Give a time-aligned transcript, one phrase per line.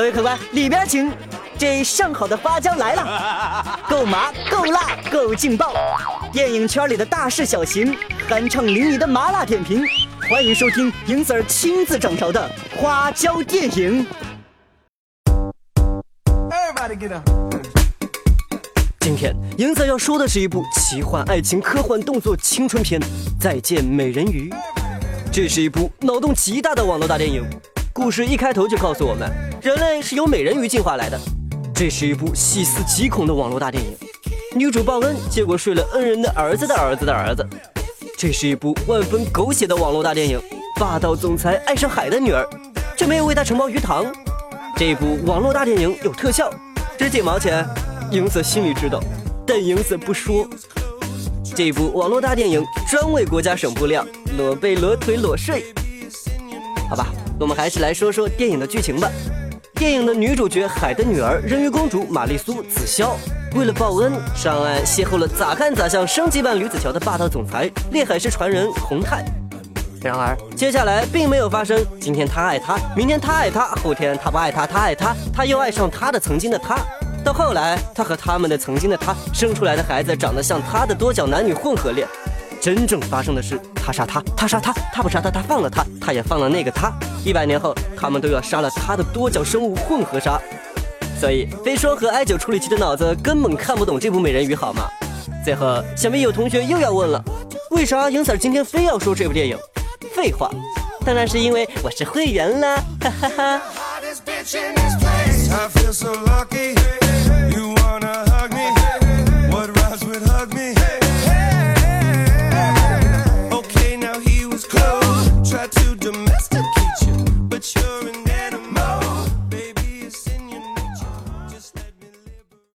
[0.00, 1.12] 各位客官，里边请。
[1.58, 5.74] 这上好的花椒来了，够麻，够辣，够劲爆！
[6.32, 7.94] 电影圈里的大事小情，
[8.26, 9.84] 酣畅淋漓的麻辣点评，
[10.26, 14.06] 欢迎收听银 Sir 亲自掌勺的花椒电影。
[19.00, 22.98] 今天银 Sir 要说的是一部奇幻爱情科幻动作青春片
[23.38, 24.48] 《再见美人鱼》，
[25.30, 27.44] 这是一部脑洞极大的网络大电影。
[27.92, 29.28] 故事一开头就告诉我们，
[29.62, 31.20] 人类是由美人鱼进化来的。
[31.74, 33.94] 这是一部细思极恐的网络大电影，
[34.56, 37.46] 女主报恩，结果睡了恩人的儿子的儿子的儿子。
[38.16, 40.40] 这是一部万分狗血的网络大电影，
[40.76, 42.48] 霸道总裁爱上海的女儿，
[42.96, 44.06] 却没有为她承包鱼塘。
[44.76, 46.50] 这部网络大电影有特效，
[46.98, 47.66] 值几毛钱？
[48.12, 48.98] 影子心里知道，
[49.46, 50.48] 但影子不说。
[51.54, 54.06] 这部网络大电影专为国家省布料，
[54.38, 55.66] 裸背裸腿裸睡。
[56.88, 59.10] 好吧，我们还是来说说电影的剧情吧。
[59.80, 63.14] 电影的女主角海的女儿人鱼公主玛丽苏紫霄，
[63.56, 69.24] 为了报恩上岸邂逅了咋看咋像升级版吕子乔的霸道总裁烈海市传人洪泰。
[70.02, 76.76] 然而接下来并没有发生，今天他爱他，明天他爱他，后天他不爱他，他爱他，他又爱上他的曾经的他。
[77.24, 82.06] 到后来他和他们的曾经的他生出来的孩子长得像他的多角男女混合恋。
[82.60, 86.92] 真正发生的是，他杀他，他杀他，他不杀他，他放了他，他也放了那个他。
[87.24, 90.38] 一百年后，他们都要杀了他的多角生物混合杀。
[91.18, 94.88] 所以，飞霜和 i 九处理器的脑子根本看不懂这部美人鱼，好吗？
[95.42, 97.22] 最后，想必有同学又要问了，
[97.70, 99.56] 为啥影 sir 今天非要说这部电影？
[100.14, 100.50] 废话，
[101.04, 103.62] 当然是因为我是会员啦，哈哈哈。